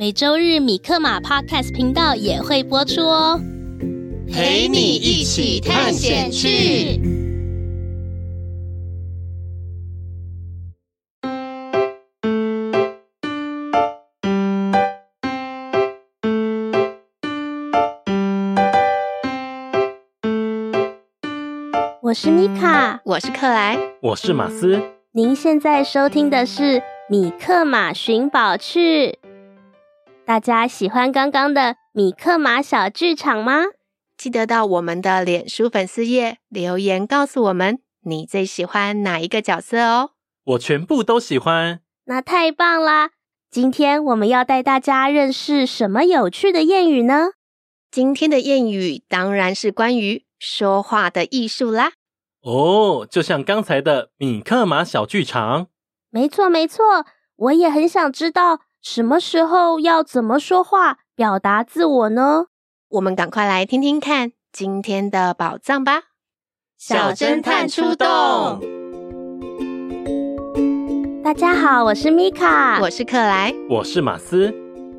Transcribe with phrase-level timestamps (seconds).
[0.00, 3.38] 每周日米克马 Podcast 频道也会播出哦，
[4.32, 6.98] 陪你一起探险去。
[22.00, 24.80] 我是米卡，我是克莱，我是马斯。
[25.12, 29.18] 您现在收听的是米克马寻宝趣。
[30.30, 33.64] 大家喜欢刚刚的米克马小剧场吗？
[34.16, 40.10] 记得到我们的脸书粉丝页留言告诉我们你最喜欢哪一个角色哦。
[40.44, 41.80] 我全部都喜欢。
[42.04, 43.10] 那太棒啦！
[43.50, 47.30] 今天我们要带大家认识什么有趣的谚语呢？
[47.90, 51.94] 今天的谚语当然是关于说话的艺术啦。
[52.42, 55.66] 哦，就像刚才的米克马小剧场。
[56.10, 58.60] 没错没错，我也很想知道。
[58.82, 62.46] 什么时候要怎么说话表达自我呢？
[62.88, 66.04] 我们赶快来听听看今天的宝藏吧！
[66.78, 68.58] 小侦探出动！
[71.22, 74.50] 大家好，我是米卡，我是克莱，我是马斯。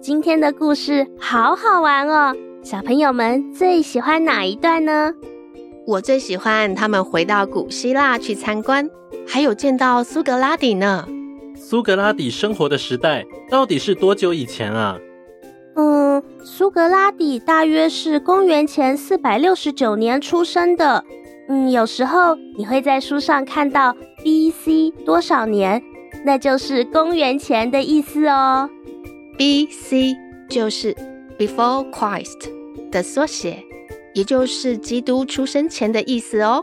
[0.00, 2.34] 今天的故事好好玩哦！
[2.62, 5.12] 小朋友们最喜欢哪一段呢？
[5.86, 8.88] 我最喜欢他们回到古希腊去参观，
[9.28, 11.06] 还有见到苏格拉底呢。
[11.56, 14.98] 苏格拉底生活的时代到底是多久以前啊？
[15.74, 21.02] 嗯，苏格拉底大约是公元前四百六十九年出生的。
[21.48, 24.90] 嗯，有时候你会在书上看到 B.C.
[25.04, 25.82] 多少年，
[26.24, 28.68] 那就是公元前的意思哦。
[29.38, 30.14] B.C.
[30.48, 30.94] 就是
[31.38, 32.50] Before Christ
[32.90, 33.62] 的缩写，
[34.14, 36.62] 也就是基督出生前的意思哦。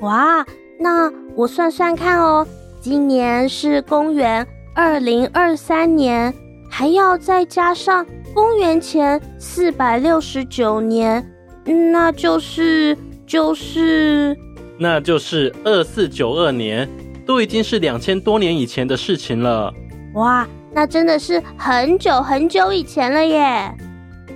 [0.00, 0.44] 哇，
[0.78, 2.46] 那我算算看哦。
[2.88, 6.32] 今年是公元二零二三年，
[6.70, 11.28] 还要再加上公元前四百六十九年，
[11.64, 12.96] 那就是
[13.26, 14.38] 就是
[14.78, 16.88] 那就是二四九二年，
[17.26, 19.74] 都已经是两千多年以前的事情了。
[20.14, 23.68] 哇，那真的是很久很久以前了耶！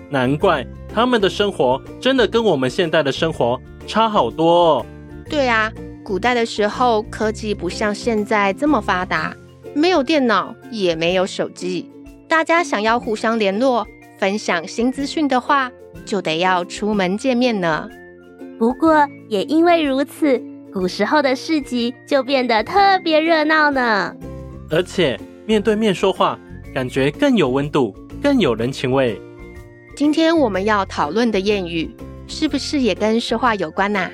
[0.09, 4.87] 难怪他们的生活真的跟我们现代的生活差好多哦。
[5.29, 5.71] 对啊。
[6.11, 9.33] 古代的时候，科技不像现在这么发达，
[9.75, 11.89] 没有电脑，也没有手机。
[12.27, 13.87] 大家想要互相联络、
[14.19, 15.71] 分享新资讯的话，
[16.05, 17.89] 就得要出门见面呢。
[18.59, 24.13] 不过，也因为如此，古时候的市集就变得特别热闹呢。
[24.69, 25.17] 而且，
[25.47, 26.37] 面对面说话，
[26.75, 29.17] 感觉更有温度，更有人情味。
[29.95, 31.89] 今天我们要讨论的谚语，
[32.27, 34.11] 是不是也跟说话有关呐、啊？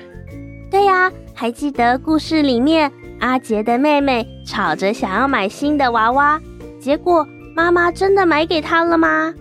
[0.69, 1.11] 对呀。
[1.39, 6.41] 还记得故事里面阿杰的妹妹吵着想要买新的娃娃，
[6.79, 7.23] 结果
[7.55, 9.31] 妈妈真的买给她了吗？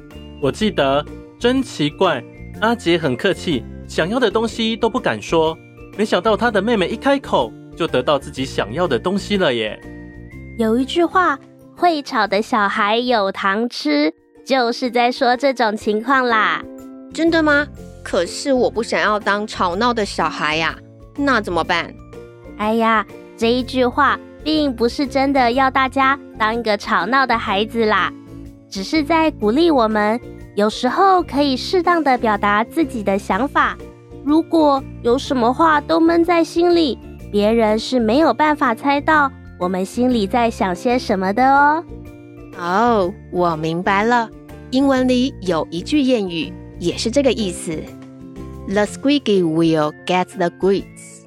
[0.42, 1.02] 我记得，
[1.38, 2.22] 真奇怪，
[2.60, 5.56] 阿杰很客气，想要的东西都不敢说，
[5.96, 9.80] 没想到他的妹妹一开口就得到自己想要的东西了耶。
[10.58, 11.38] 有一句话，
[11.74, 14.12] 会吵的小孩有糖吃，
[14.44, 16.62] 就是在说这种情况啦。
[17.14, 17.66] 真的吗？
[18.04, 20.76] 可是我不想要当吵闹的小孩呀。
[21.16, 21.92] 那怎么办？
[22.58, 28.12] 哎呀，这一句话并不是真的要大家当一个吵闹的孩子啦，
[28.70, 30.20] 只是在鼓励我们，
[30.54, 33.76] 有时候可以适当的表达自己的想法。
[34.24, 36.98] 如果有什么话都闷在心里，
[37.30, 41.84] 别人是没有办法猜到我们心里在想些什么的哦。
[42.58, 44.28] 哦，我明白了，
[44.70, 47.78] 英文里有一句谚语也是这个意思。
[48.68, 51.24] The squeaky wheel gets the grease.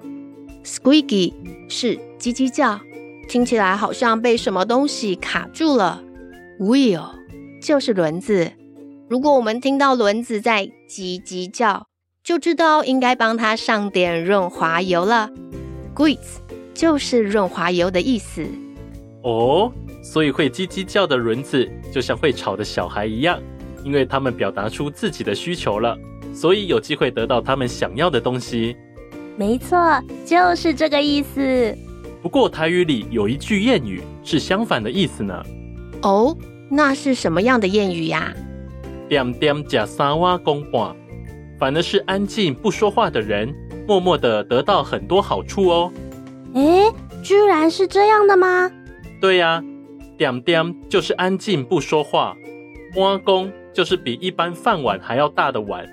[0.66, 1.34] Squeaky
[1.70, 2.82] 是叽叽叫，
[3.30, 6.04] 听起来好像被什么东西卡住了。
[6.60, 7.12] Wheel
[7.62, 8.52] 就是轮子，
[9.08, 11.88] 如果我们听到轮子在叽叽叫，
[12.22, 15.30] 就知道应该帮它上点润滑油了。
[15.96, 16.40] Grease
[16.74, 18.46] 就是润滑油的意思。
[19.24, 19.72] 哦，
[20.04, 23.42] 所以会叽叽叫的轮子就像会吵的小孩一样，
[23.86, 25.98] 因为他们表达出自己的需求了，
[26.34, 28.76] 所以有机会得到他们想要的东西。
[29.38, 29.78] 没错，
[30.26, 31.76] 就是这个意思。
[32.22, 35.42] 不过台语里有一句谚语是相反的意思呢。
[36.02, 36.36] 哦，
[36.70, 38.34] 那是什么样的谚语呀？
[39.08, 40.96] 点点假三碗公话，
[41.58, 43.54] 反而是安静不说话的人，
[43.88, 45.92] 默默的得到很多好处哦。
[46.54, 46.92] 诶，
[47.24, 48.70] 居然是这样的吗？
[49.22, 49.64] 对呀，
[50.18, 52.36] 点点就是安静不说话，
[52.96, 55.88] 碗公就是比一般饭碗还要大的碗，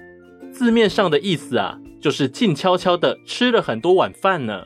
[0.57, 4.63] 字面上的意思啊，就是静悄悄的吃了很多碗饭呢。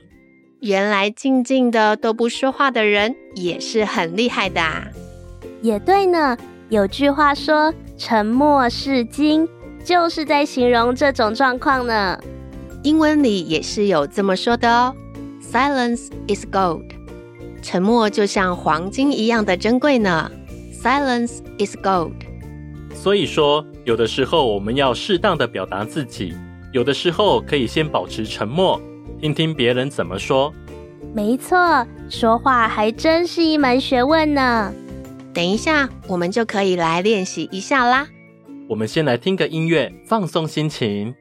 [0.60, 4.86] 原来静静的都不说话的人也是很厉害的啊。
[5.60, 6.36] 也对呢，
[6.68, 7.74] 有句话说。
[8.02, 9.46] 沉默是金，
[9.84, 12.18] 就是在形容这种状况呢。
[12.82, 14.96] 英文里也是有这么说的哦
[15.42, 16.88] ，Silence is gold。
[17.60, 20.32] 沉默就像黄金一样的珍贵呢。
[20.72, 22.14] Silence is gold。
[22.94, 26.32] 所以说，有的时候我们要适当的表达自己，
[26.72, 28.80] 有的时候可以先保持沉默，
[29.20, 30.54] 听听别人怎么说。
[31.12, 34.72] 没错，说话还真是一门学问呢。
[35.34, 38.06] 等一下，我们就可以来练习一下啦。
[38.68, 41.12] 我们先来听个音乐，放松心情。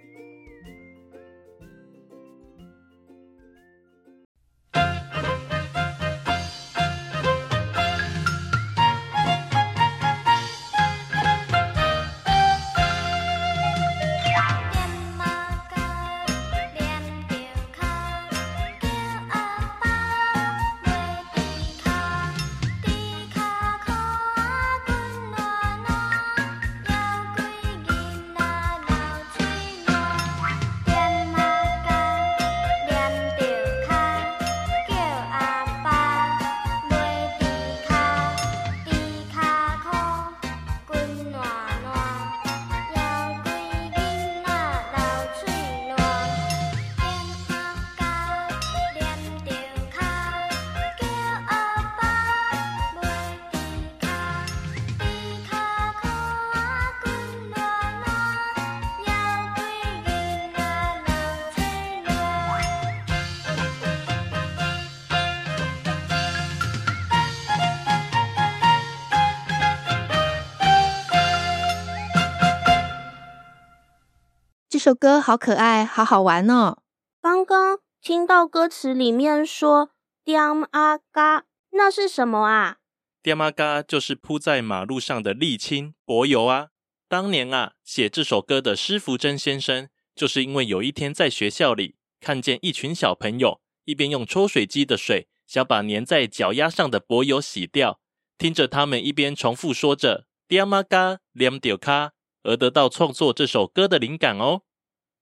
[74.79, 76.77] 这首歌好可爱，好好玩哦！
[77.21, 79.89] 刚刚听到歌词里面说
[80.23, 80.41] “点
[80.71, 81.43] 啊嘎”，
[81.75, 82.77] 那是什么啊
[83.21, 86.69] ？“点啊嘎”就是铺在马路上的沥青柏油啊。
[87.09, 97.99] 当年啊，写这首歌的施福珍先生，就是因为有一天在学校里看见一群小朋友一边用抽水机的水想把粘在脚丫上的柏油洗掉，
[98.37, 104.61] 听着他们一边重复说着“点啊嘎，黏着卡”，而得到创作这首歌的灵感哦。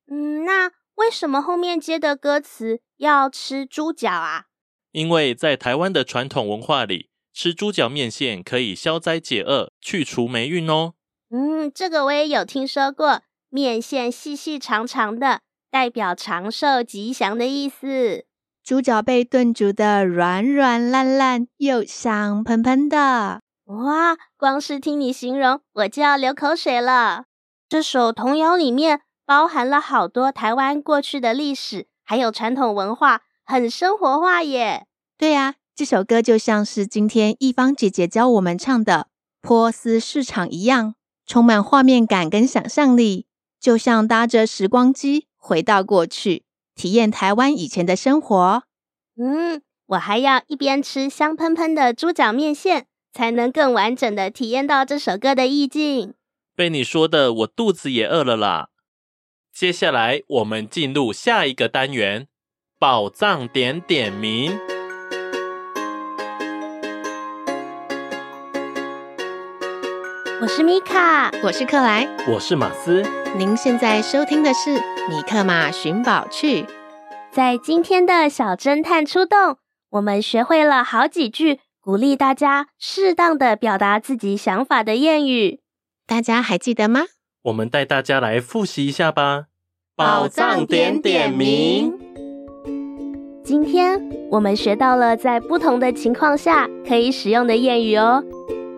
[0.09, 4.45] 嗯，那为什么后面接的歌词要吃猪脚啊？
[4.93, 10.93] 因为在台湾的传统文化里，吃猪脚面线可以消灾解厄、去除霉运哦。
[11.29, 18.25] 嗯，这个我也有听说过，面线细细长长的，代表长寿吉祥的意思。
[18.63, 24.17] 猪脚被炖煮的软软烂烂又香喷喷的，哇！
[24.37, 27.25] 光是听你形容，我就要流口水了。
[27.69, 29.01] 这首童谣里面。
[29.27, 34.87] 包含了好多台湾过去的历史，还有传统文化，很生活化耶。
[35.17, 39.07] 对呀，这首歌就像是今天一芳姐姐教我们唱的
[39.45, 43.25] 《波斯市场》一样，充满画面感跟想象力，
[43.59, 48.63] 就像搭着时光机回到过去，体验台湾以前的生活。
[49.21, 56.13] 嗯，我还要一边吃香喷喷的猪脚面线，才能更完整的体验到这首歌的意境。
[56.55, 58.69] 被你说的，我肚子也饿了啦。
[59.59, 62.27] 接下来，我们进入下一个单元——
[62.77, 64.55] 宝藏点点名。
[70.39, 73.03] 我是米卡，我是克莱，我是马斯。
[73.35, 74.75] 您现在收听的是
[75.09, 76.61] 《米克马寻宝趣》。
[77.31, 79.57] 在今天的小侦探出动，
[79.89, 85.61] 我们学会了好几句鼓励大家适当的表达自己想法的谚语，
[86.05, 87.05] 大家还记得吗？
[87.47, 89.45] 我们带大家来复习一下吧。
[89.95, 91.93] 宝藏点点名。
[93.41, 98.21] 今天我们学到了在不同的情况下可以使用的谚语哦，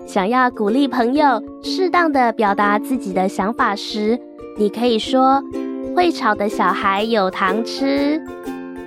[0.06, 4.20] 想要鼓励朋友适当的表达自己的想法时，
[4.60, 5.44] 你可以说
[5.98, 8.22] ：“会吵的小孩有糖吃。”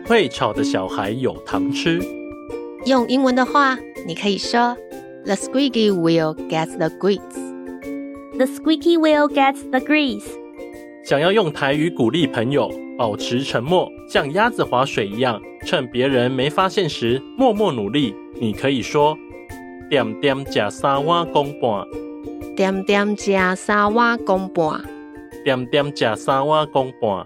[0.06, 2.00] 会吵的小孩有糖吃。
[2.86, 4.76] 用英文的话，你可以说
[5.24, 7.20] ：“The squeaky wheel gets the grease。”
[8.36, 10.26] The squeaky wheel gets the grease。
[11.04, 18.14] 想要用台语鼓励朋友保持沉默，像鸭子划水一样，趁别人没发现时默默努力。
[18.40, 19.16] 你可以说：
[19.90, 21.86] 点点吃三碗公半，
[22.56, 24.80] 点点吃三碗公半，
[25.44, 27.24] 点点吃三碗公半。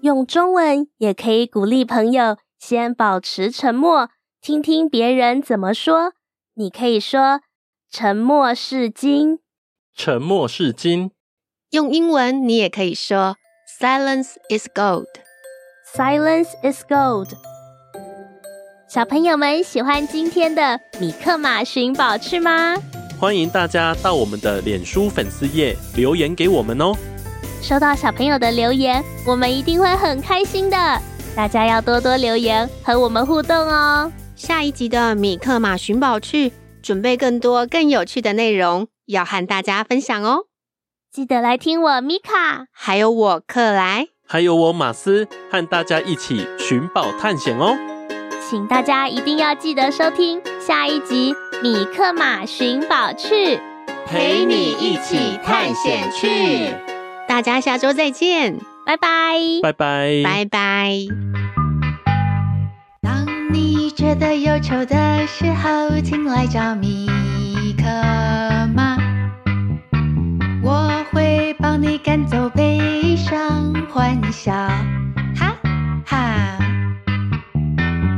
[0.00, 6.14] 用中文也可以鼓励朋友先保持沉默，听听别人怎么说。
[6.54, 7.40] 你可以说：
[7.88, 9.38] 沉默是金，
[9.94, 11.10] 沉默是金。
[11.70, 13.36] 用英文，你也可以说
[13.80, 15.06] “Silence is gold”。
[15.94, 17.28] Silence is gold。
[18.88, 22.74] 小朋友们喜欢今天的米克马寻宝趣吗？
[23.20, 26.92] 欢迎大家到我们的脸书粉丝页留言给我们哦。
[27.62, 30.76] 收到小朋友的留言，我们一定会很开心的。
[31.36, 34.10] 大家要多多留言和我们互动哦。
[34.34, 40.46] 下一集的米克马寻宝趣，准备更多更有趣的内容要和大家分享哦。
[41.12, 47.76] 记得来听我米卡，还有我克莱，还有我马斯，和大家一起寻宝探险哦！
[48.48, 53.56] 请大家一定要记得收听下一集《米克马寻宝去》，
[54.06, 56.74] 陪你一起探险去。
[57.28, 60.96] 大家下周再见，拜拜，拜拜，拜拜。
[63.00, 67.06] 当你觉得忧愁的时候，请来找米
[67.76, 67.84] 克
[68.74, 68.91] 马。
[71.82, 74.52] 帮你赶走悲伤，欢笑，
[75.34, 75.58] 哈
[76.06, 76.56] 哈！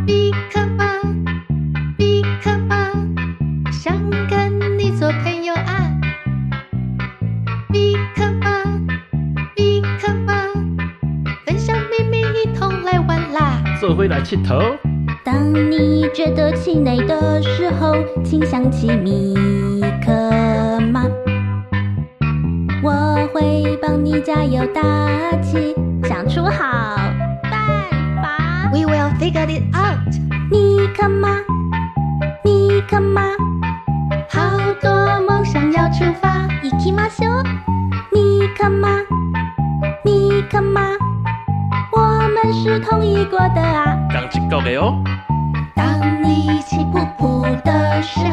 [0.07, 0.85] 比克马，
[1.97, 2.93] 比克马，
[3.73, 5.91] 想跟你做朋友啊！
[7.73, 8.65] 比克马，
[9.57, 10.35] 比克马，
[11.47, 13.65] 分享秘密，一同来玩啦！
[13.81, 14.61] 做回来气头。
[15.25, 19.35] 当你觉得气馁的时候，请想起米
[23.44, 24.82] 会帮你加油打
[25.42, 26.98] 气，想出好
[27.44, 27.54] 办
[28.22, 28.70] 法。
[28.72, 30.00] We will figure it out。
[30.52, 31.30] 米克马，
[32.44, 33.22] 米克马，
[34.30, 36.48] 好多梦想要出发。
[36.62, 37.44] 行きましょう。
[38.12, 38.90] 米克马，
[40.04, 40.82] 米克马，
[41.92, 42.00] 我
[42.34, 43.98] 们是同意过的啊。
[44.12, 45.02] 刚经过的哦。
[45.76, 48.20] 当你气噗噗的时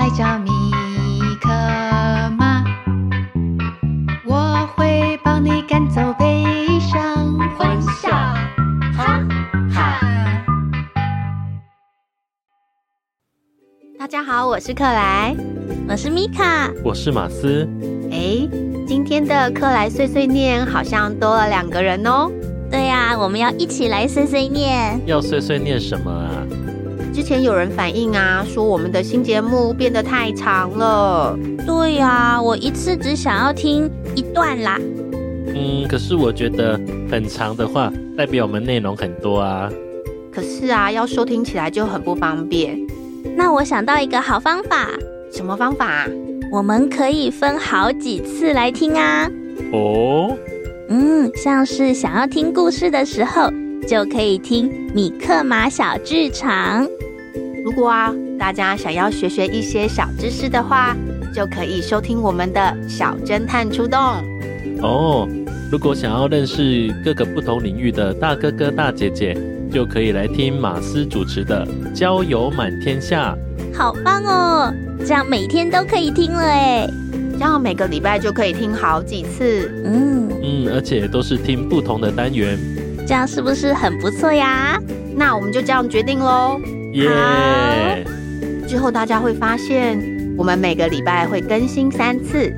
[0.00, 0.50] 来找米
[1.42, 1.50] 克
[2.38, 2.64] 马，
[4.24, 6.42] 我会帮你赶走悲
[6.80, 8.08] 伤，欢笑，
[8.96, 9.22] 哈
[9.70, 10.00] 哈。
[13.98, 15.36] 大家好，我是克莱，
[15.86, 17.68] 我是米卡，我是马斯。
[18.10, 18.48] 哎。
[18.86, 22.30] 今天的克莱碎碎念好像多了两个人哦。
[22.70, 24.98] 对呀，我们要一起来碎碎念。
[25.04, 26.29] 要碎碎念什么啊？
[27.12, 31.36] 之前有人反映啊，说我们的新节目变得太长了。
[31.66, 34.78] 对呀，我一次只想要听一段啦。
[35.46, 39.68] 嗯，可是我觉得很长的话，代表我们内容很多啊。
[40.32, 42.78] 可是啊，要收听起来就很不方便。
[43.36, 44.88] 那我想到一个好方法。
[45.32, 46.08] 什么方法？
[46.52, 49.30] 我们可以分好几次来听啊！
[49.72, 50.36] 哦，
[50.88, 53.50] 嗯，像是想要听故事的时候，
[53.88, 56.86] 就可以听米克马小剧场。
[57.64, 60.96] 如果啊，大家想要学学一些小知识的话，
[61.34, 64.00] 就可以收听我们的小侦探出动。
[64.80, 65.28] 哦，
[65.70, 69.36] 如果想要认识各个不同领域的大哥哥大姐姐，
[69.70, 73.36] 就可以来听马斯主持的《交友满天下》。
[73.76, 74.74] 好棒哦！
[75.06, 76.88] 这样每天都可以听了哎，
[77.34, 79.70] 这样每个礼拜就可以听好几次。
[79.84, 82.58] 嗯嗯，而且都是听不同的单元，
[83.10, 84.80] 这样是不是很不错呀？
[85.16, 86.60] 那我们就这样决定喽。
[86.92, 88.06] 耶
[88.68, 89.98] 之后大家会发现，
[90.38, 92.54] 我们每个礼拜会更新三次，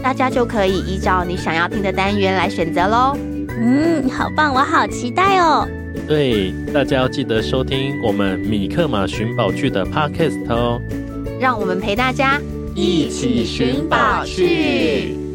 [0.00, 3.18] 大家就可以依照你想要听的单元来选择喽。
[3.58, 5.66] 嗯，好棒，我好期待哦。
[6.06, 10.80] 对，大家要记得收听我们米克马寻宝剧的 Podcast 哦。
[11.40, 12.40] 让我们陪大家
[12.76, 15.25] 一起寻宝去。